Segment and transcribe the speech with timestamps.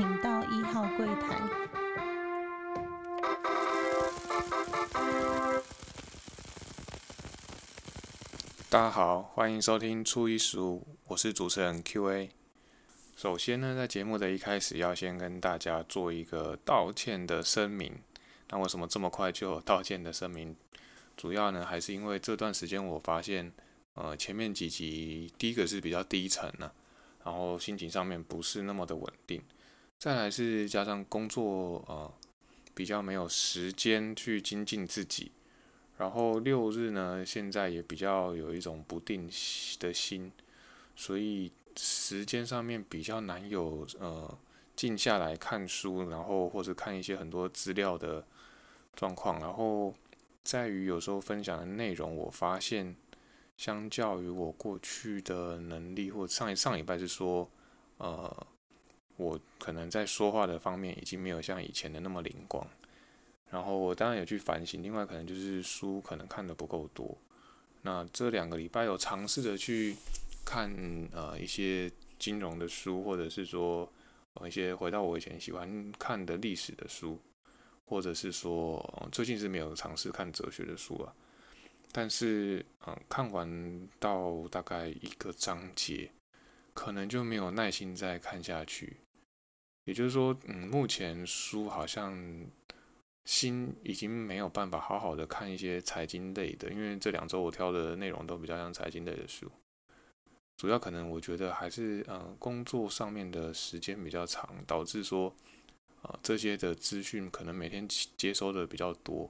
[0.00, 1.38] 请到一号柜台。
[8.70, 12.30] 大家好，欢迎收听初一十五，我是主持人 Q&A。
[13.14, 17.92] 首先呢，在节目的一开始，要先跟大家做一个道歉的声明。
[18.48, 20.56] 那为什么这么快就有道歉的声明？
[21.14, 23.52] 主要呢，还是因为这段时间我发现，
[23.92, 26.72] 呃，前面几集第一个是比较低沉呢，
[27.22, 29.42] 然后心情上面不是那么的稳定。
[30.00, 32.10] 再来是加上工作，呃，
[32.74, 35.30] 比较没有时间去精进自己。
[35.98, 39.30] 然后六日呢，现在也比较有一种不定
[39.78, 40.32] 的心，
[40.96, 41.52] 所以。
[41.76, 44.38] 时间上面比较难有呃
[44.74, 48.26] 静下来看书，然后或者看一些很多资料的
[48.96, 49.94] 状况，然后
[50.42, 52.96] 在于有时候分享的内容，我发现
[53.56, 57.48] 相较于我过去的能力，或上一上礼拜是说，
[57.98, 58.46] 呃，
[59.20, 62.66] 我可能在说话的方面已经没有像以前的那么灵光，
[63.50, 67.16] 然后我当然有去反省，另外可能就是书可能看的不够多，
[67.82, 69.94] 那这两个礼拜有尝试着去。
[70.42, 70.74] 看
[71.12, 73.88] 呃一些金融的书，或者是说
[74.34, 77.20] 呃一些回到我以前喜欢看的历史的书，
[77.84, 81.14] 或者是说最近是没有尝试看哲学的书啊。
[81.92, 86.10] 但是嗯看完到大概一个章节，
[86.74, 88.96] 可能就没有耐心再看下去。
[89.90, 92.16] 也就是说，嗯目前书好像
[93.24, 99.50] 心已经没有办法好好的看一些财经类的，因为这两周我挑的内容都比较像财经类的书。
[100.56, 105.34] 主要可能我觉得还是呃工作上面的时间比较长，导致说
[106.02, 107.84] 啊这些的资讯可能每天
[108.16, 109.28] 接收的比较多，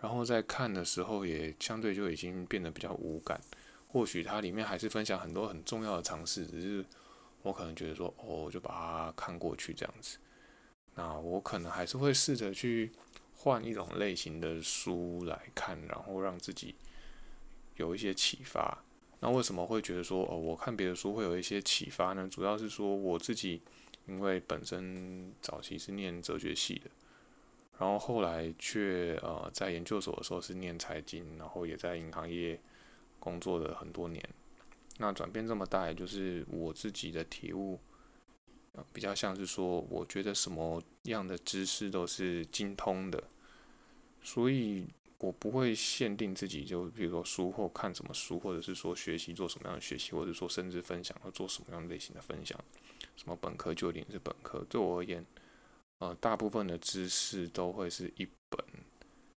[0.00, 3.40] 然后在看的时候也相对就已经变得比较无感。
[3.86, 6.84] 或许它里面还是分享很多很重要的尝试，只是
[7.42, 10.18] 我可能觉得说哦我就把它看过去这样子。
[10.94, 12.92] 那我可能还是会试着去
[13.34, 16.74] 换一种类型的书来看，然后让自己
[17.76, 18.84] 有一些启发。
[19.20, 22.28] 那为什么会觉得说哦，我看别的书会有一些启发呢？
[22.28, 23.62] 主要是说我自己，
[24.06, 26.90] 因为本身早期是念哲学系的，
[27.78, 32.60] 然后后来却呃在研究所的时候是念财经，然后也在银行业
[33.18, 34.22] 工作了很多年。
[34.98, 37.78] 那转变这么大，也就是我自己的体悟，
[38.92, 43.22] 比较像是说，我觉得什么样的知识都是精通的，
[44.22, 44.86] 所以。
[45.22, 52.58] 我不会限定自己，就比如说书或看什么书，或者是说学习做什么样的学习，或者说甚至分享要做什么样类型的分享，
[53.16, 54.66] 什么本科就一定是本科。
[54.68, 55.24] 对我而言，
[55.98, 58.66] 呃，大部分的知识都会是一本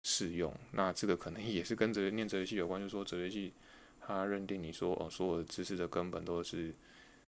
[0.01, 0.51] 适用。
[0.71, 3.53] 那这个可能也是跟哲念哲学系有关，就是说哲学系
[4.05, 6.73] 他认定你说哦，所有的知识的根本都是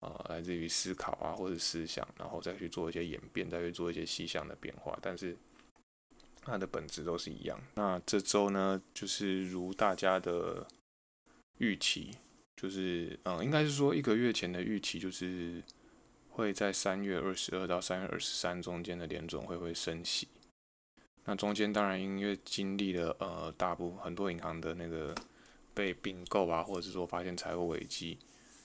[0.01, 5.37] 呃来自于思考啊，或者思想，然后再去做一些演变，再去做一些细项的变化，但是。
[6.41, 7.61] 它的本质都是一样。
[7.75, 10.67] 那这周呢，就是如大家的
[11.59, 12.11] 预期，
[12.57, 15.63] 就是嗯，应该是说一个月前的预期，就是
[16.31, 20.27] 会在三月二十二到三月二十三中间的联总会会升息。
[21.25, 25.15] 那中间当然因为经历了呃大部分很多银行的那个
[25.79, 28.19] 被并购啊，或者是说发现财务危机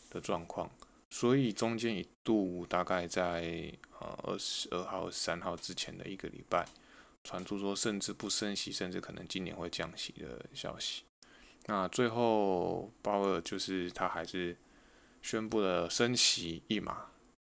[0.10, 0.68] 的状况，
[1.12, 6.66] 所以中间一度大概在呃二十二号、三号之前的一个礼拜。
[7.26, 11.04] 传出说甚至不升息，甚至可能今年会降息的消息。
[11.68, 14.58] 那最后鲍尔就是他还是
[15.22, 17.12] 宣布了升息一码，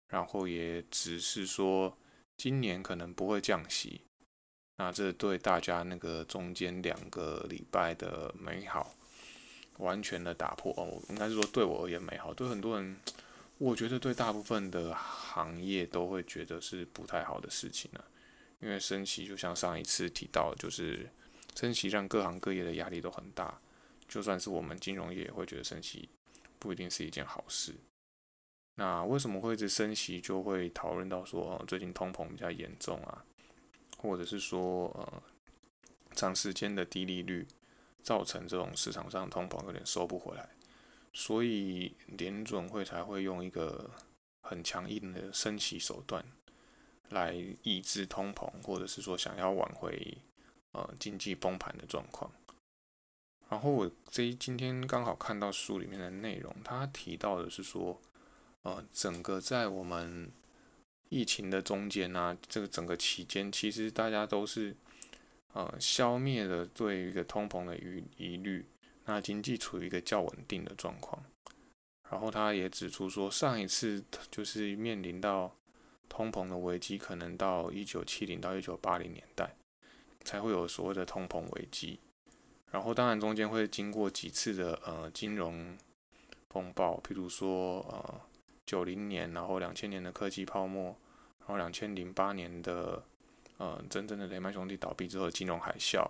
[0.10, 1.98] 然后也只是说
[2.36, 4.02] 今年可能不会降息。
[4.80, 8.94] 那这对大家那个中间两个礼拜的美好
[9.78, 12.96] 完全的打破哦，应该是说对我而言美好，对很多人，
[13.58, 18.04] 我觉得对大部分的行业都会觉得是不太好的事情呢。
[18.60, 21.10] 因为升息，就像上一次提到，就是
[21.54, 23.60] 升息让各行各业的压力都很大。
[24.08, 26.08] 就算是我们金融业，也会觉得升息
[26.60, 27.74] 不一定是一件好事。
[28.76, 30.22] 那为什么会一直升息？
[30.22, 33.26] 就会讨论到说，最近通膨比较严重啊，
[33.98, 35.24] 或者是说，呃，
[36.16, 37.46] 长时间的低利率
[38.04, 40.48] 造成这种市场上通膨有点收不回来，
[41.14, 43.90] 所以联准会才会用一个
[44.42, 46.24] 很强硬的升息手段。
[47.10, 50.18] 来抑制通膨，或者是说想要挽回
[50.72, 52.32] 呃经济崩盘的状况。
[53.50, 58.02] 然后我这今天刚好看到书里面的内容，他提到的是说，
[58.64, 60.32] 呃，整个在我们
[61.10, 64.76] 疫情的中间呢，这个整个期间，其实大家都是
[65.54, 68.66] 呃消灭了对于一个通膨的疑疑虑，
[69.06, 71.24] 那经济处于一个较稳定的状况。
[72.10, 75.56] 然后他也指出说，上一次就是面临到
[76.08, 79.56] 通膨的危机可能到一九七零到一九八零年代
[80.24, 82.00] 才会有所谓的通膨危机。
[82.72, 85.78] 然后当然中间会经过几次的呃金融
[86.50, 88.22] 风暴，譬如说呃
[88.66, 90.96] 九零年，然后两千年的科技泡沫，
[91.40, 93.04] 然后两千零八年的
[93.64, 96.06] 呃真正的雷曼兄弟倒闭之后金融海啸，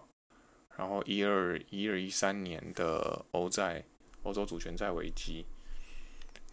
[0.76, 3.84] 然后一二一二一三年的欧债
[4.24, 5.46] 欧洲主权债危机。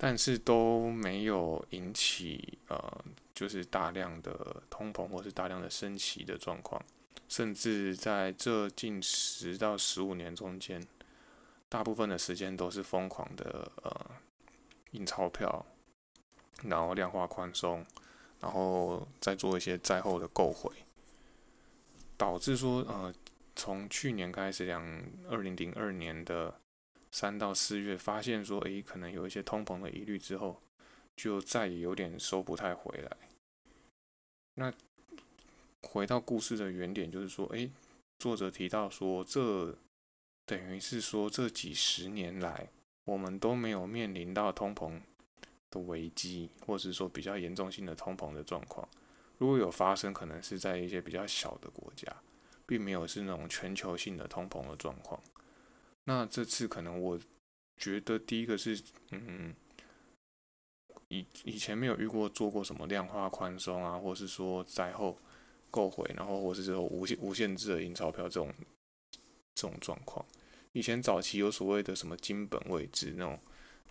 [0.02, 3.04] 但是都没有引起呃，
[3.34, 6.82] 就是大量的通膨或是大量的升息的状况，
[7.28, 10.82] 甚至在这近十到十五年中间，
[11.68, 14.10] 大部分的时间都是疯狂的呃
[14.92, 15.66] 印钞票，
[16.62, 17.84] 然后量化宽松，
[18.40, 20.72] 然后再做一些灾后的购回，
[22.20, 23.14] 导致说呃
[23.56, 24.84] 从去年开始两
[25.30, 26.60] 二零零二年的。
[27.12, 30.62] 三到四月发现说，诶，可能有一些通膨的疑虑之后，
[31.16, 33.16] 就再也有点收不太回来。
[34.54, 34.72] 那
[35.82, 37.68] 回到故事的原点，就是说，诶，
[38.20, 39.76] 作者提到说，这
[40.46, 42.68] 等于是说这几十年来，
[43.06, 45.00] 我们都没有面临到通膨
[45.68, 48.88] 的危机，或者是说比较严重性的通膨的状况。
[49.40, 52.14] 如果有发生，可能是在一些比较小的国家，
[52.66, 55.18] 并没有是那种全球性的通膨的状况。
[56.04, 57.18] 那这次可能我
[57.78, 58.78] 觉得第一个是，
[59.12, 59.54] 嗯，
[61.08, 65.18] 以以前没有遇过做过什么量化宽松啊，或是说灾后
[65.70, 68.52] 购回，然后或是这种无限无限制的印钞票这种
[69.54, 70.24] 这种状况。
[70.72, 73.40] 以前早期有所谓的什么金本位制那种，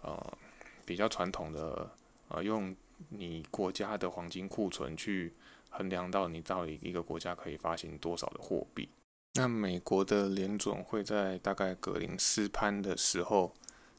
[0.03, 0.37] 呃，
[0.85, 1.91] 比较传统的，
[2.27, 2.75] 呃，用
[3.07, 5.33] 你国家的黄金库存去
[5.69, 8.89] 衡量到你到底一个国家可以发行多少的货币。
[9.35, 13.53] 那美国的联总会在大概格林斯潘的时候，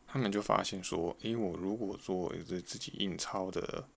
[0.07, 3.89] 他们就发现说，诶，我如果做一个自己印钞的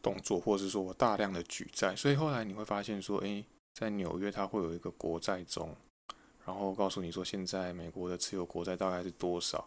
[0.00, 5.74] 动作，或者是说我大量的举债，所以后来你会发现说，诶，在纽约它会有一个国债中，
[6.44, 9.66] 然后告诉你说，现在美国的持有国债大概是多少，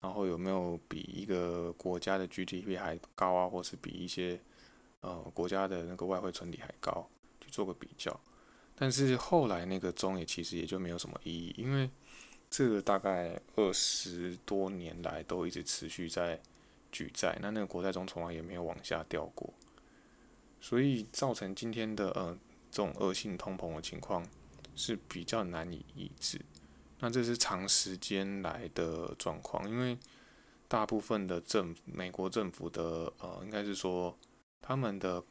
[0.00, 4.40] 然后有没有比一个国家的 GDP 还高啊，或是比一些
[5.00, 7.08] 呃国家的那个外汇存底还高，
[7.40, 8.18] 去做个比较。
[8.74, 11.90] 但是后来那个钟也其实也就没有什么意义，因为
[12.48, 16.40] 这个大概二十多年来都一直持续在
[16.90, 19.52] 举债，那那个国债中从来也没有往下掉过，
[20.62, 22.36] 所以造成今天的呃
[22.70, 24.26] 这种恶性通膨的情况
[24.74, 26.40] 是比较难以抑制。
[27.00, 29.98] 那这是长时间来的状况，因为
[30.68, 34.16] 大部分的政美国政府的呃应该是说
[34.62, 35.22] 他们的。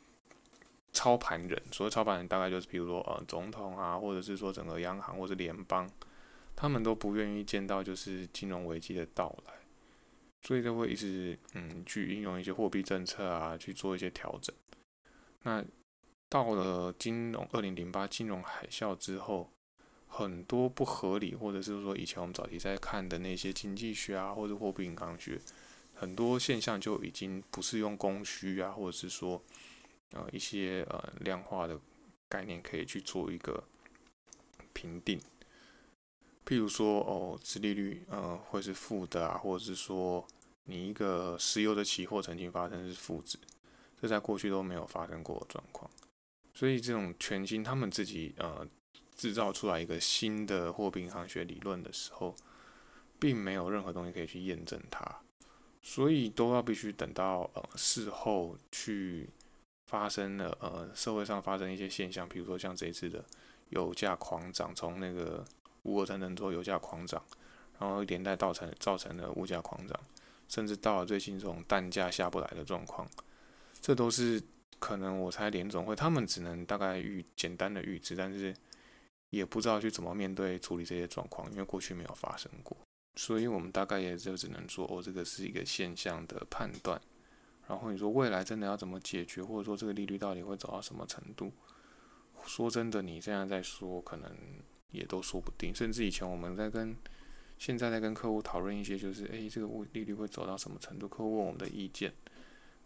[0.91, 5.87] 操盘人，所谓操盘人，大概就是比如说呃总统啊，或者是说整个央行或者联邦，
[6.55, 9.53] 他们都不愿意见到就是金融危机的到来，
[10.41, 14.53] 所以都会一直嗯去运用一些货币政策啊去做一些调整。
[15.43, 15.63] 那
[16.27, 19.51] 到了金融二零零八金融海啸之后，
[20.09, 25.39] 很多不合理，或者是说以前我们早期在看的那些经济学啊或者货币银行学，
[25.95, 29.41] 很多现象就已经不是用供需啊，或者是说。
[30.11, 31.79] 呃，一些呃量化的
[32.27, 33.63] 概念可以去做一个
[34.73, 35.21] 评定，
[36.43, 40.25] 譬如说哦，殖利率呃会是负的啊，或者是说
[40.63, 43.37] 你一个石油的期货曾经发生是负值，
[44.01, 45.87] 这在过去都没有发生过的状况，
[46.55, 48.67] 所以这种全新他们自己呃
[49.19, 52.33] 制造出来一个新的货币银行学理论的时候，
[53.19, 55.03] 并没有任何东西可以去验证它，
[55.81, 59.29] 所以都要必须等到呃事后去。
[59.89, 63.25] 发生了呃，社会上发生一些现象，比如说像这一次的
[63.69, 65.43] 油价狂涨，从那个
[65.81, 67.19] 乌俄战争之后油价狂涨，
[67.79, 69.99] 然后连带造成造成了物价狂涨，
[70.47, 73.09] 甚至到了最近这种蛋价下不来的状况，
[73.81, 74.39] 这都是
[74.77, 78.55] 可能我猜联总会他们只能大概预简单的预知，但是
[79.29, 82.77] 也不知道去怎么面对处理这些状况，因为过去没有发生过，
[83.15, 86.99] 所以我们大概也就只能说哦，这个是一个现象的判断。
[87.67, 91.51] 然后你说未来真的要怎么解决，或者说这个利率到底会走到什么程度？
[92.45, 94.35] 说真的，你这样在说，可能
[94.89, 95.75] 也都说不定。
[95.75, 96.95] 甚至以前我们在跟
[97.59, 101.07] 现在在跟客户讨论一些，就是诶，这个利率会走到什么程度？
[101.07, 102.11] 客户问我们的意见，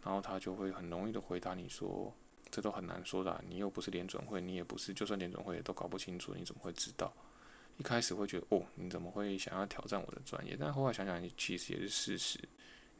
[0.02, 2.14] 然后他就会很容易的回答你说，
[2.54, 7.12] 这都很难说的，你又不是联准会，你也不是，就算联准会都搞不清楚，你怎么会知道？
[7.78, 10.56] 一开始会觉得哦，你怎么会想要挑战我的专业？
[10.60, 12.38] 但后来想想，其实也是事实，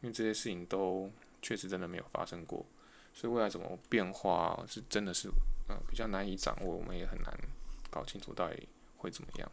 [0.02, 1.10] 因为这些事情都。
[1.46, 2.66] 确实真的没有发生过，
[3.14, 5.28] 所以未来怎么变化是真的是
[5.68, 7.38] 嗯比较难以掌握，我们也很难
[7.90, 9.52] 搞清楚到底会怎么样。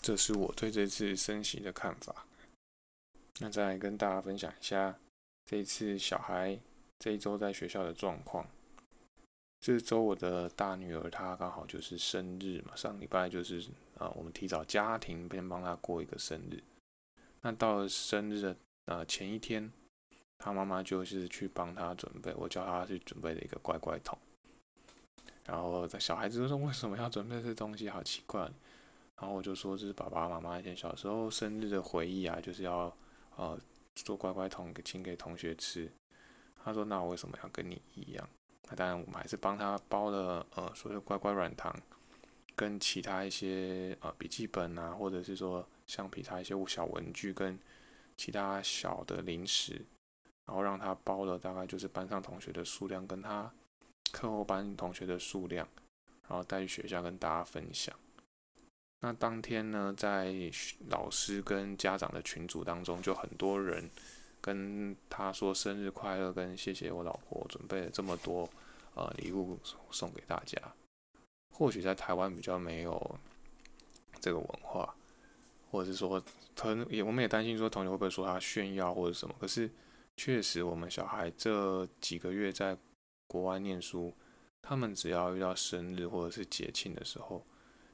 [0.00, 2.24] 这是我对这次升息的看法。
[3.40, 4.98] 那再来跟大家分享一下
[5.44, 6.58] 这一次小孩
[6.98, 8.48] 这一周在学校的状况。
[9.60, 13.60] 这周我的大女儿她刚好就是生日嘛，上礼拜就是
[13.98, 16.62] 啊，我们提早家庭边帮她过一个生日。
[17.42, 19.70] 那到了生日的呃前一天，
[20.38, 24.16] 她妈妈就是去帮她准备，我叫她去准备的一个乖乖桶。
[25.44, 28.42] 然后在小孩子就说为什么要准备这东西，好奇怪。
[29.20, 32.96] 然后我就说这是爸爸妈妈以前小时候生日的回忆啊，就是要
[33.36, 33.58] 呃
[33.96, 35.90] 做乖乖桶给请给同学吃。
[36.62, 38.28] 他说那我为什么要跟你一样？
[38.70, 41.74] 那当然，我们还是帮他包了呃，所有乖乖软糖，
[42.54, 47.58] 跟其他一些呃笔记本啊，或者是说橡皮擦一些小文具跟
[48.16, 49.86] 其他小的零食，
[50.46, 53.50] 然后让他包了大概就是班上同学的数量跟他
[54.12, 55.66] 课后班同学的数量，
[56.28, 57.94] 然后带去学校跟大家分享。
[59.00, 60.34] 那当天呢，在
[60.88, 63.88] 老师跟家长的群组当中，就很多人。
[64.40, 68.48] 跟他说生日快乐，跟谢谢我老婆准备了这么多
[68.94, 69.58] 呃礼物
[69.90, 70.60] 送给大家。
[71.54, 73.18] 或许在台湾比较没有
[74.20, 74.94] 这个文化，
[75.70, 76.22] 或者是说，
[76.54, 79.34] 可能也我们也担心说同学会不会说他炫耀或者什么。
[79.40, 79.68] 可是
[80.16, 82.76] 确实，我们小孩这几个月在
[83.26, 84.14] 国外念书，
[84.62, 87.44] 他们只要遇到生日或者是节庆的时候，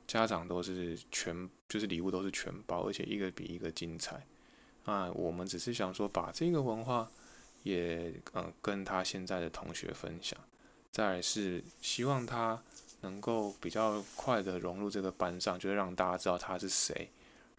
[0.07, 4.27] 家长都是全就是礼物都是全包，而且一个比一个精彩。
[4.85, 7.11] 啊，我们只是想说，把这个文化
[7.63, 10.39] 也嗯跟他现在的同学分享，
[10.91, 12.63] 再是希望他
[13.01, 17.11] 能够比较快的融入这个班上，就是让大家知道他是谁，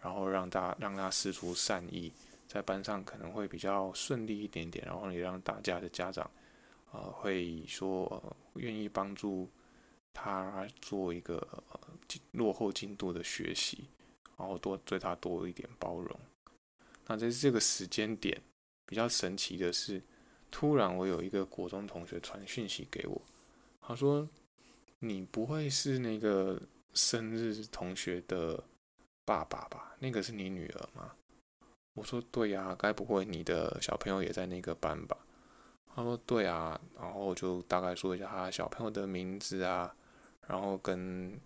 [0.02, 2.14] 然后让大让他施出善意，
[2.48, 6.30] 在班上可能会比较顺利一点点，然后也让大家的家长
[6.92, 9.50] 呃会说愿意帮助
[10.14, 11.46] 他做一个
[12.34, 13.86] 落后进度的学习，
[14.38, 16.20] 然后多对他多一点包容。
[17.08, 18.42] 那在这个时间点，
[18.86, 20.02] 比较神奇的是，
[20.50, 23.22] 突然我有一个国中同学传讯息给我，
[23.82, 24.28] 他说
[25.00, 26.60] ：“你不会是那个
[26.94, 28.64] 生日同学的
[29.24, 29.96] 爸爸吧？
[30.00, 31.14] 那个是你女儿吗？”
[31.94, 35.18] 我说：“对呀，该不会你的小朋友也在那个班吧？”
[35.96, 39.96] 他说：“对啊。”然后就大概说一下他小朋友的名字啊，
[40.48, 41.40] 然后跟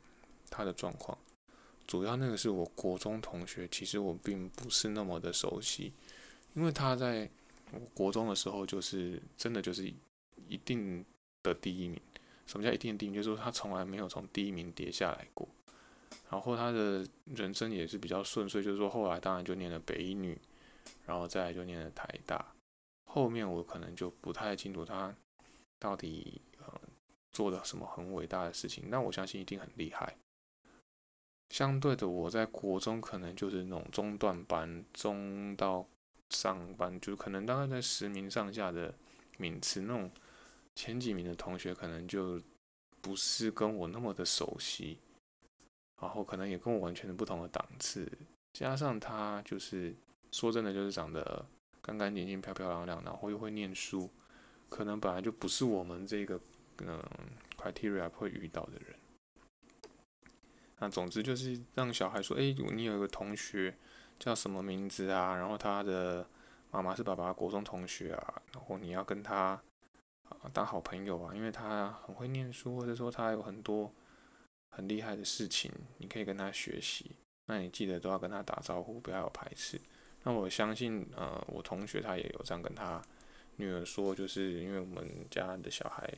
[0.49, 1.17] 他的状况。
[1.89, 5.91] 主要那个是我国中同学，其实我并不是那么的熟悉，
[6.53, 7.27] 因为他在
[7.72, 9.91] 我国中的时候就是真的就是
[10.48, 11.03] 一定
[11.41, 12.00] 的第一名。
[12.46, 13.15] 什么叫一定的第一名？
[13.15, 15.50] 就是说他从来没有从第一名跌下来过。
[16.29, 20.38] 然后他的人生也是比较顺遂，就是说后来当然就念了北一女，
[21.08, 22.53] 然后再来就念了台大。
[23.05, 25.12] 后面我可能就不太清楚他
[25.79, 26.81] 到底呃
[27.31, 30.15] 做了什么很伟大的事情，那我相信一定很厉害。
[31.49, 35.85] 相对的，我在国中可能就是那种中段班，中到
[36.29, 38.93] 上班，就可能大概在十名上下的
[39.37, 40.11] 名次，那种
[40.75, 42.39] 前几名的同学可能就
[43.01, 44.99] 不是跟我那么的熟悉，
[45.99, 48.07] 然后可能也跟我完全的不同的档次，
[48.53, 49.95] 加上他就是
[50.31, 51.43] 说真的，就是长得
[51.81, 54.07] 干干净净、漂漂亮亮，然后又会念书，
[54.69, 56.39] 可能本来就不是我们这个
[56.77, 57.03] 嗯
[57.57, 58.98] criteria 会遇到的人。
[60.81, 63.75] 那总之就是让小孩说：“哎，你有一个同学
[64.17, 65.36] 叫什么名字啊？
[65.36, 66.25] 然后他的
[66.71, 69.62] 妈妈是爸爸国中同学啊，然后你要跟他
[70.29, 73.91] 啊当好朋友啊，因为他很会念书，或者说他有很多
[74.69, 77.12] 很厉害的事情，你可以跟他学习。
[77.48, 79.81] 那你记得都要跟他打招呼，不要有排斥。
[80.24, 83.01] 那我相信，呃，我同学他也有这样跟他
[83.57, 86.09] 女儿说，就是因为我们家的小孩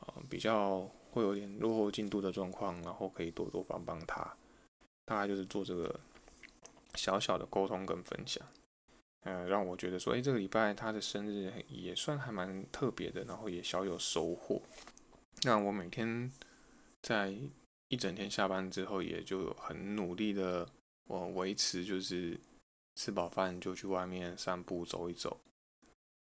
[0.00, 4.36] 啊比较。”会有点落后进度的状况，然后可以多多帮帮他，
[5.04, 6.00] 大概就是做这个
[6.96, 8.44] 小小的沟通跟分享，
[9.22, 14.60] 嗯，让我觉得说，哎，这个礼拜他的生日也算还蛮特别的，然后也小有收获。
[15.44, 16.32] 那我每天
[17.00, 17.32] 在
[17.88, 20.68] 一整天下班之后，也就很努力的
[21.06, 22.36] 我维持，就是
[22.96, 25.38] 吃饱饭就去外面散步走一走。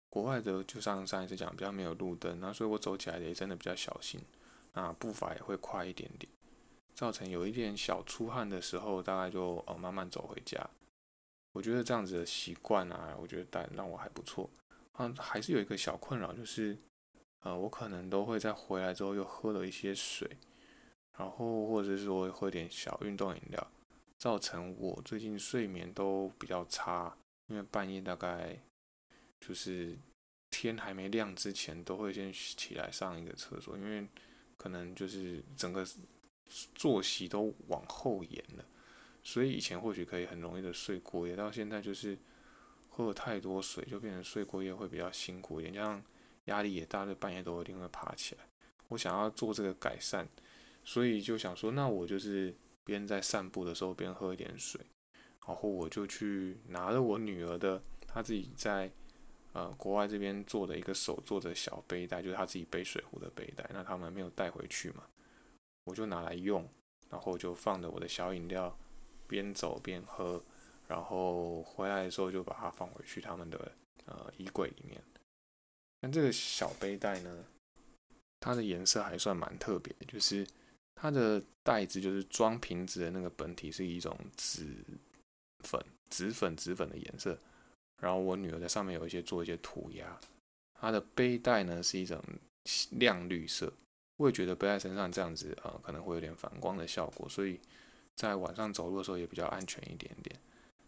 [0.08, 4.18] 国外的就像上一次讲，比较没有路灯，那所以我走起来也真的比较小心。
[4.72, 6.30] 那步伐也会快一点点，
[6.94, 10.70] 造成有一点小出汗的时候，大概就呃慢慢走回家。
[11.52, 14.48] 我觉得这样子的习惯啊，我觉得但让我还不错。
[14.98, 16.78] 嗯，还是有一个小困扰，就是
[17.40, 20.30] 呃我可能都会在回来之后又喝了一些水，
[21.18, 23.66] 然后或者是说喝点小运动饮料，
[24.18, 27.16] 造成我最近睡眠都比较差，
[27.48, 28.56] 因为半夜大概
[29.40, 29.98] 就是
[30.50, 34.06] 天还没亮之前，都会先起来上一个厕所，因为。
[34.60, 35.86] 可能就是整个
[36.74, 38.64] 作息都往后延了，
[39.22, 42.18] 所以以前或许可以很容易的睡过夜，到现在就是
[42.90, 46.04] 喝了太多水，就变成睡过夜会比较辛苦一点，加上
[46.44, 48.42] 压力也大，就半夜都一定会爬起来。
[48.88, 50.28] 我想要做这个改善，
[50.84, 54.78] 所以就想说，那我就是边在散步的时候边喝一点水，
[55.46, 58.92] 然后我就去拿了我女儿的，她自己在
[59.52, 65.04] 呃国外这边做的一个手做的小背带，就是他自己背水壶的背带，那他们没有带回去嘛，
[65.84, 66.68] 我就拿来用，
[67.08, 68.76] 然后就放着我的小饮料，
[69.26, 70.42] 边走边喝，
[70.88, 73.72] 然后回来的时候就把它放回去他们的
[74.06, 75.02] 呃衣柜里面。
[76.00, 77.44] 那这个小背带呢？
[78.40, 80.46] 它的颜色还算蛮特别，就是
[80.94, 84.64] 它的袋子就是装瓶子的那个本体是一种紫
[85.58, 87.38] 粉、紫粉、紫粉的颜色。
[88.00, 90.18] 然后我女儿在上面有一些做一些涂鸦。
[90.74, 92.20] 她的背带呢是一种
[92.92, 93.72] 亮绿色，
[94.16, 97.60] 我也觉得背在身上这样子啊可能会有点反光的效果，所以
[98.16, 100.34] 在晚上走路的时候也比较安全一点点。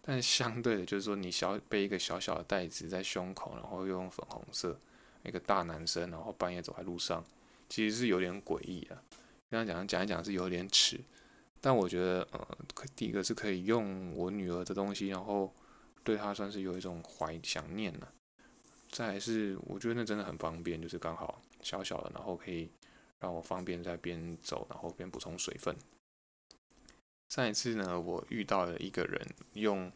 [0.00, 4.78] 但相对的，就是说你小背一个小小的袋子在胸口，然后又用粉红色。
[5.25, 7.25] 一个大男生，然后半夜走在路上，
[7.69, 9.00] 其实是有点诡异啊。
[9.49, 10.99] 跟他讲讲一讲是有点耻，
[11.61, 12.49] 但我觉得，呃，
[12.97, 15.54] 第一个是可以用我女儿的东西，然后
[16.04, 18.12] 对他算是有一种怀想念了。
[18.88, 22.71] 再还是，我觉得那真的很方便，就是刚好小小的，然后可以
[23.21, 25.75] 让我方便在边走，然后边补充水分。
[27.30, 29.90] 上一次呢，我遇到了一个人用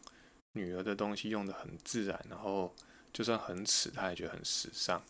[0.53, 2.73] 女儿的东西用的很自然，然后
[3.13, 5.03] 就算很耻，他也觉得很时尚。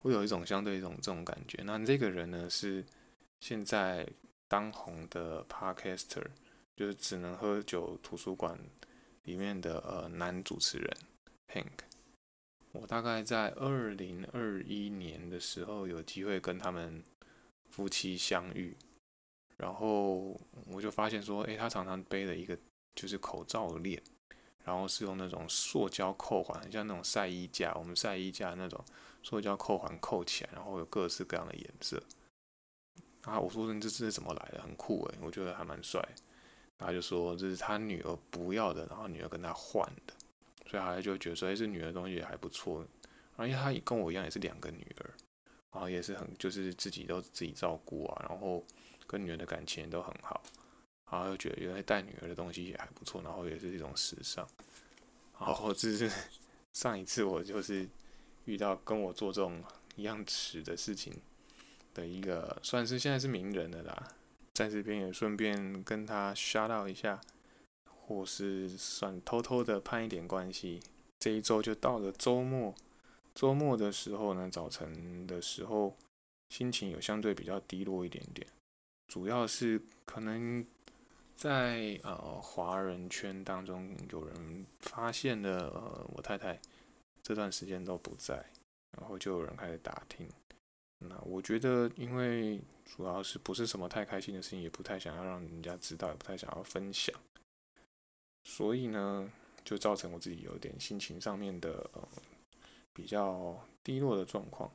[0.00, 1.62] 会有一种相对一种这种感觉。
[1.64, 2.84] 那这个人呢是
[3.40, 4.06] 现在
[4.46, 6.24] 当红的 Podcaster，
[6.76, 8.56] 就是只能喝酒图书馆
[9.26, 10.96] 里面的呃男主持人
[11.52, 11.84] ，Pink，。
[12.72, 17.02] 我大概在二零二一年的时候有机会跟他们
[17.70, 18.76] 夫妻相遇，
[19.58, 22.58] 然后我就发现说，诶，他常常背了一个
[22.94, 24.02] 就是口罩链，
[24.64, 28.82] 然后是用那种塑胶扣环，很像那种晒衣架，我们晒衣架那种。
[29.22, 32.00] 塑胶扣环扣起来，然后有各式各样的颜色。
[33.22, 34.62] 啊，我说这这是怎么来的？
[34.62, 36.00] 很酷诶，我觉得还蛮帅。
[36.78, 40.14] 他就说这是他女儿不要的，然后女儿跟他换的，
[40.66, 42.86] 所以他就觉得说，哎，这女儿东西也还不错。
[43.36, 45.10] 然后因为他跟我一样，也是两个女儿，
[45.72, 48.62] 然后也是很就是自己都自己照顾啊，然后
[49.06, 50.42] 跟女儿的感情都很好。
[51.10, 54.48] 然后又觉得原来带女儿的东西也还不错，然后也是一种时尚。
[55.38, 56.10] 然后这是
[56.72, 57.88] 上一次我就是。
[58.46, 59.60] 遇到跟我做这种
[59.96, 61.12] 一样耻的事情
[61.92, 64.08] 的一个，算是现在是名人的啦，
[64.56, 67.20] 在这边也顺便跟他 shout out 一下，
[67.90, 70.80] 或是算偷偷的攀一点关系。
[71.18, 72.74] 这一周就到了周末，
[73.34, 75.94] 周末的时候呢，早晨的时候
[76.48, 78.46] 心情有相对比较低落一点点，
[79.08, 80.66] 主要是可能
[81.34, 86.58] 在呃华人圈当中有人发现了呃我太太。
[87.22, 88.36] 这段时间都不在，
[88.96, 90.26] 然后就有人开始打听。
[90.98, 97.14] 那我觉得，因为主要是不是什么太开心的事情，也不太想要让人家知道，也不太想要分享，
[98.44, 99.30] 所以呢，
[99.64, 102.08] 就造成我自己有点心情上面的呃
[102.92, 104.70] 比较低落的状况。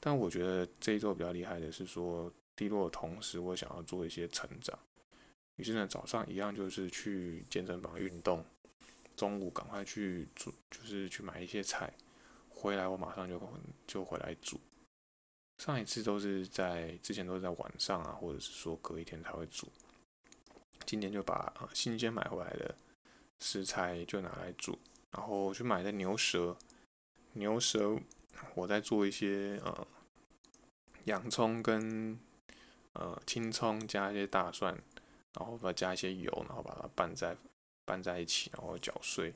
[0.00, 4.78] 但我觉得这一周比较厉害的是说，低落的同时，我想要做一些成长。
[5.56, 8.44] 于是呢，早上一样就是去健身房运动。
[9.16, 11.92] 中午赶快去煮，就是去买一些菜，
[12.50, 13.40] 回来我马上就
[13.86, 14.60] 就回来煮。
[15.58, 19.68] 上一次都是在之前都是在晚上啊，或者是说隔一天才会煮。
[20.84, 22.74] 今天就把新鲜买回来的
[23.40, 24.78] 食材就拿来煮，
[25.10, 26.56] 然后去买的牛舌，
[27.32, 27.98] 牛舌
[28.54, 29.86] 我在做一些呃
[31.04, 32.18] 洋葱跟
[32.92, 34.76] 呃青葱加一些大蒜，
[35.38, 37.36] 然后把加一些油，然后把它拌在。
[37.88, 39.26] 拌在一起，然后搅碎，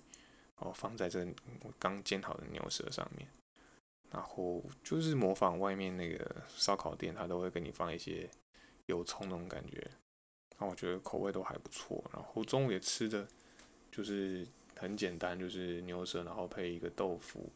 [0.56, 1.24] 然后放在这
[1.78, 3.28] 刚煎好的牛舌上面，
[4.12, 8.28] 然后就是模仿外面那个烧烤店，它都会给你放一些
[8.86, 9.88] 油葱那种感觉，
[10.58, 12.02] 那我觉得口味都还不错。
[12.12, 13.26] 然后中午也吃的
[13.92, 14.46] 就是
[14.76, 17.50] 很简单，就是牛舌，然后配一个豆腐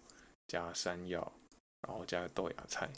[0.46, 1.32] 加山药，
[1.86, 2.88] 然后加豆芽菜，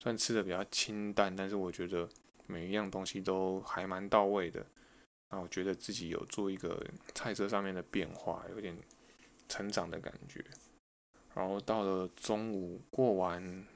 [0.00, 2.08] 虽然吃的比较清淡，但是我觉得
[2.46, 4.64] 每一样东西都还蛮到位的。
[5.30, 8.76] 那我觉得自己有做一个菜色上面的变化，有点
[9.48, 10.42] 成长的感觉。
[11.34, 13.66] 然后到了中午过完，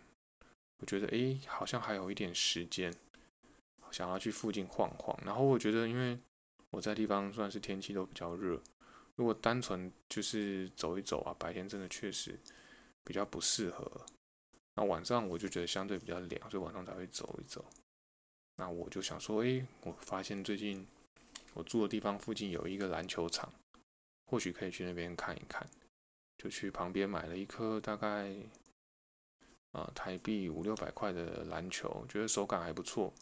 [0.80, 2.94] 我觉得诶，好像还有一点时间，
[3.90, 5.18] 想要去附近晃晃。
[5.24, 6.18] 然后我觉得，因为
[6.70, 8.60] 我在地方算是天气都比较热，
[9.16, 12.38] 如果单纯就是走一走啊，白天真的确实
[13.04, 13.90] 比较不适合。
[14.74, 17.64] 那晚上我就觉得相对比较凉，所以晚上才会走一走。
[18.56, 20.86] 那我就想说，诶，我发现最近。
[21.54, 23.52] 我住的地方附近有一个篮球场，
[24.26, 25.66] 或许可以去那边看一看。
[26.38, 28.32] 就去旁边买了一颗大概
[29.72, 33.12] 呃台币五六百块的篮球，觉得手感还不错，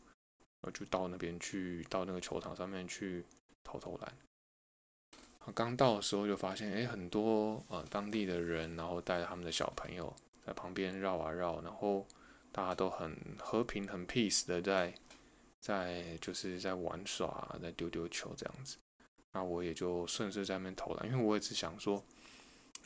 [0.61, 3.25] 我就到那边去，到那个球场上面去
[3.65, 4.13] 投投篮。
[5.55, 12.05] 刚到的时候就发现，哎，很多呃当地的人，然后带着他们的小朋友在旁边绕啊绕，然后
[12.51, 14.93] 大家都很和平、很 peace 的在
[15.61, 18.77] 在就是在玩耍，在丢丢球这样子。
[19.33, 22.03] 那我也就顺势在那边投篮，因为我也只想说，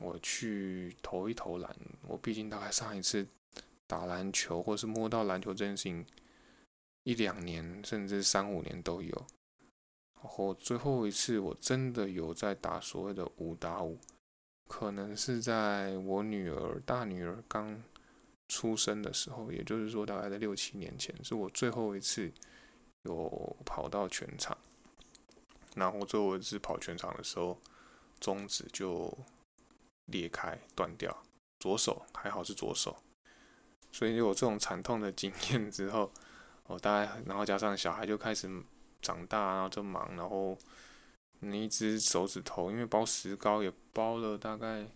[0.01, 1.77] 我去投一投篮。
[2.09, 3.27] 我毕竟大概上一次
[3.87, 6.05] 打篮球或是摸到篮球这件事情，
[7.05, 9.27] 一两年甚至三五年都有。
[10.23, 13.99] 然后最后一次我真的有在打所谓的五打五，
[14.69, 17.83] 可能是在我女儿大女儿刚
[18.49, 22.31] 出生的时候，也就是说大概在六七年前，是我最后一次
[23.05, 24.57] 有跑到全场。
[25.75, 27.57] 然后最后一次跑全场的时候，
[28.19, 29.17] 中指就
[30.11, 31.17] 裂开断掉，
[31.59, 32.97] 左手还好是左手，
[33.91, 36.13] 所以有这种惨痛的经验之后，
[36.67, 38.49] 我大概然后加上小孩就开始。
[39.03, 40.55] 长大，然后就忙，然后
[41.39, 44.87] 你一只手指头，因为包石膏也包了大概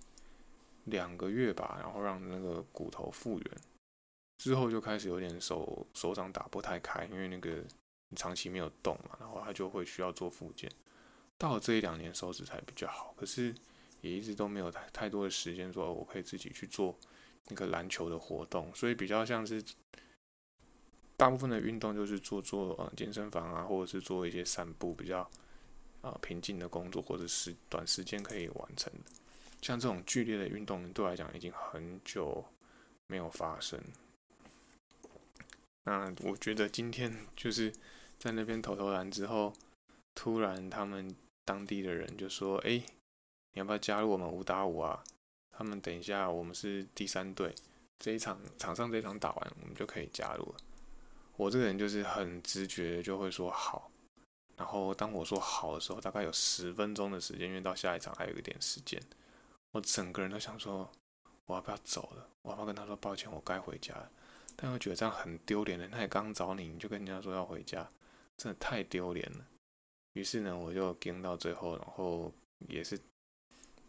[0.84, 3.60] 两个月吧，然后让那个骨头复原，
[4.36, 7.64] 之后就开始有点手手掌打不太开，因为那个
[8.14, 10.70] 长期没有动嘛，然后他就会需要做复健。
[11.38, 13.54] 到了这一两年手指才比较好，可是
[14.04, 16.96] 也一直都没有太太多的时间说我可以自己去做
[17.48, 19.60] 那个篮球的活动，所以比较像是。
[21.16, 25.20] 大部分的运动就是做做呃健身房啊，或者是做一些散步比较
[26.02, 29.10] 啊平静的工作，或者是短时间可以完成的。
[29.62, 32.44] 像这种剧烈的运动，对我来讲已经很久
[33.06, 33.80] 没有发生。
[35.84, 37.72] 那我觉得今天就是
[38.18, 39.52] 在那边投投篮之后，
[40.16, 41.14] 突然他们
[41.44, 42.82] 当地的人就说：“哎，
[43.54, 45.02] 你要不要加入我们五打五啊？
[45.50, 47.54] 他们等一下我们是第三队，
[47.98, 50.56] 这一场场上这一场打完，我们就可以加入了。”
[51.36, 53.90] 我这个人就是很直觉，就会说好。
[54.56, 59.00] 然后当我说好的时候，大概有十分钟的时间，因为到下一场还有一点时间，
[59.72, 60.88] 我整个人都想说，
[61.46, 62.28] 我要不要走了？
[62.42, 64.10] 我要不要跟他说抱歉，我该回家了？
[64.54, 67.88] 但又觉得这样很丢脸的，他也刚找你，你就跟人家说要回家，
[68.36, 69.44] 真的太丢脸了。
[70.12, 72.32] 于是呢，我就跟到最后，然后
[72.68, 72.96] 也是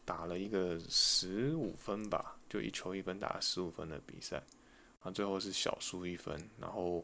[0.05, 7.03] 打了一个十五分吧，就一球一分打十五分的比赛，然后最后是小输一分，然后。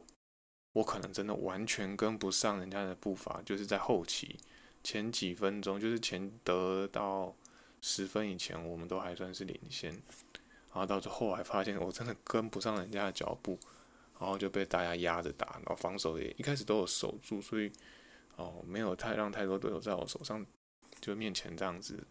[0.73, 4.37] 我可能真的完全跟不上人家的步伐，就是在后期
[4.81, 7.35] 前几分钟，就是前得到
[7.81, 13.59] 十分以前，我们都还算是领先，然后到最后还发现我真的跟不上人家的脚步，
[14.17, 17.69] 然后就被大家压着打，然后防守也一开始都有守住，所以
[18.37, 20.45] 哦没有太让太多队友在我手上
[21.01, 22.01] 就面前这样子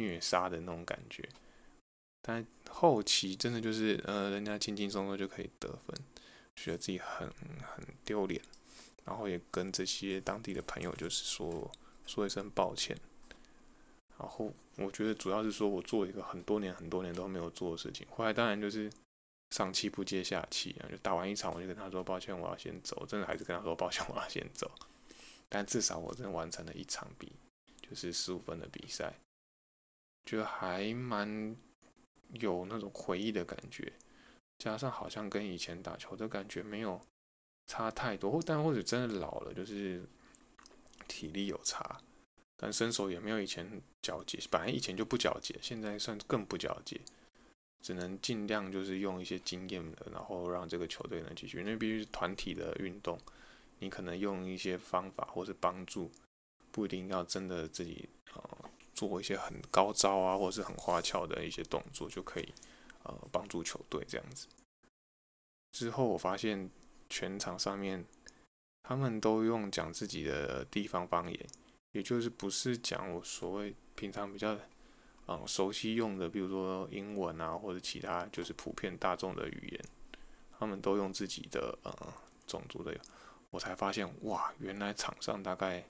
[0.00, 1.28] 虐杀的那种感觉，
[2.22, 5.96] 但后期真的就是呃人家轻轻松松就可以得分。
[6.56, 7.26] 觉得自己很
[7.74, 8.38] 很丢脸，
[9.06, 11.70] 然后也跟这些当地的朋友就是说
[12.06, 12.94] 说一声抱歉。
[14.18, 18.06] 然后我觉得主要是说我做一个很多年很多年都没有做的事情。
[18.10, 18.90] 后来当然就是
[19.52, 23.06] 上气不接下气啊，就打完一场我就跟他说抱歉，我要先走。
[23.06, 24.70] 真的还是跟他说抱歉，我要先走。
[25.48, 27.32] 但至少我真的完成了一场比，
[27.80, 29.14] 就是十五分的比赛，
[30.26, 31.56] 觉得还蛮
[32.32, 33.92] 有那种回忆的感觉。
[34.58, 37.00] 加上好像跟以前打球的感觉没有
[37.66, 40.02] 差太多，但或者真的老了，就是
[41.08, 41.98] 体力有差，
[42.58, 44.38] 但身手也没有以前矫捷。
[44.50, 47.00] 本来以前就不矫捷，现在算更不矫捷，
[47.80, 51.60] 只能尽量就是用一些经验的，然后让这个球队能继续。
[51.60, 53.18] 因为必须是团体的运动，
[53.78, 56.10] 你可能用一些方法或是帮助，
[56.70, 58.06] 不一定要真的自己
[59.08, 62.52] 做一些很高招啊，或者是很花俏的一些动作就可以。
[63.02, 64.46] 呃，帮助球队这样子。
[65.72, 66.70] 之后我发现
[67.08, 68.04] 全场上面，
[68.82, 71.46] 他们都用讲自己的地方方言，
[71.92, 74.54] 也就是不是讲我所谓平常比较
[75.28, 79.84] 嗯熟悉用的，比如说英文啊，或者其他就是普遍大众的语言，
[80.58, 82.12] 他们都用自己的呃
[82.46, 82.94] 种族的。
[83.48, 85.84] 我才发现哇，原来场上大概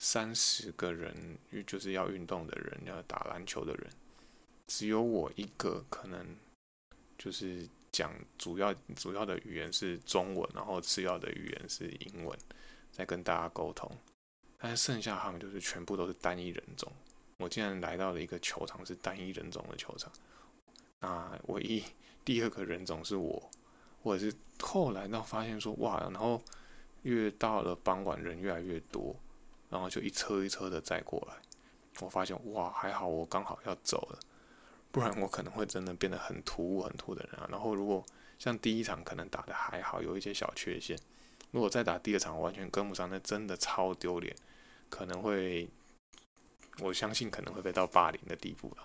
[0.00, 3.88] 三十个人，就是要运动的人，要打篮球的人。
[4.66, 6.36] 只有我一个可能，
[7.18, 12.36] 就是讲主要主要的语言是中文，然后次要的语言是英文，
[12.90, 13.90] 在跟大家沟通。
[14.58, 16.90] 但是剩下他们就是全部都是单一人种。
[17.36, 20.10] 我竟然来到了一个球场是单一人种的球场，
[21.00, 21.82] 那唯一
[22.24, 23.50] 第二个人种是我，
[24.02, 26.42] 或者是后来到发现说哇，然后
[27.02, 29.16] 越到了傍晚人越来越多，
[29.70, 31.34] 然后就一车一车的载过来，
[32.00, 34.18] 我发现哇，还好我刚好要走了。
[34.92, 37.48] 不然我可能会真的变得很突兀、很突的人啊。
[37.48, 38.04] 然后如果
[38.38, 40.98] 像第一场可能打的还好，有一些小缺陷。
[41.52, 44.34] 如果再打第二场完全跟不上，那真的超丢脸，
[44.88, 45.68] 可能会，
[46.80, 48.84] 我相信可能会被到霸凌的地步了。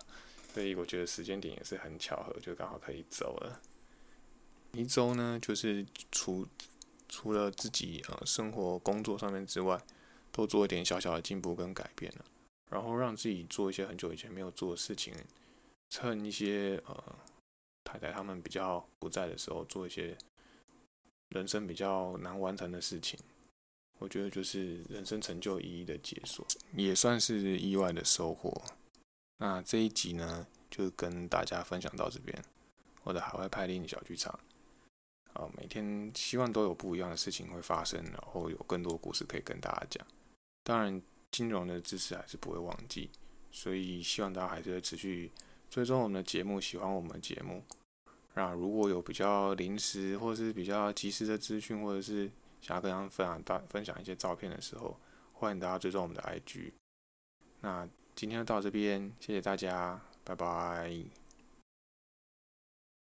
[0.54, 3.62] 所以我觉得时间点也是很巧合，就刚好可以走了。
[4.72, 6.48] 一周呢，就是除
[7.08, 9.80] 除了自己呃生活工作上面之外，
[10.36, 12.26] 都做一点小小的进步跟改变了，
[12.70, 15.14] 然后让自己做一些很久以前没有做的事情，
[15.90, 17.16] 趁一些呃
[17.86, 20.18] 太太他们比较不在的时候，做一些
[21.30, 23.18] 人生比较难完成的事情。
[23.98, 26.46] 我觉得就是人生成就意义的解锁，
[26.76, 28.62] 也算是意外的收获。
[29.38, 32.44] 那这一集呢，就跟大家分享到这边。
[33.04, 34.38] 我的海外派令小剧场，
[35.32, 40.06] 啊，每天希望都有不一样的事情会发生，然后有更多故事可以跟大家讲。
[40.66, 41.02] 当然，
[41.32, 43.10] 金融的知识还是不会忘记，
[43.52, 45.32] 所以希望大家还是会持续
[45.70, 47.64] 追踪我们的节目，喜欢我们的节目。
[48.34, 55.00] 那如果有比较临时或是比较及时的资讯，或者是想要跟大家分享大分享一些照片的时候，
[55.34, 56.72] 欢迎大家追踪我们的 IG。
[57.62, 57.88] 那。
[58.18, 61.25] 今天就到这边，谢谢大家，拜拜。